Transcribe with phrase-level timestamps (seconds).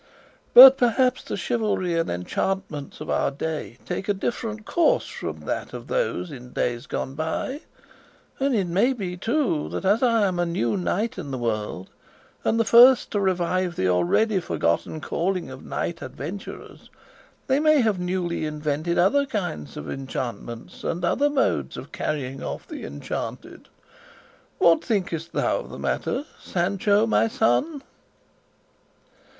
[0.55, 5.73] But perhaps the chivalry and enchantments of our day take a different course from that
[5.73, 7.61] of those in days gone by;
[8.39, 11.91] and it may be, too, that as I am a new knight in the world,
[12.43, 16.89] and the first to revive the already forgotten calling of knight adventurers,
[17.45, 22.67] they may have newly invented other kinds of enchantments and other modes of carrying off
[22.67, 23.69] the enchanted.
[24.57, 27.83] What thinkest thou of the matter, Sancho my son?"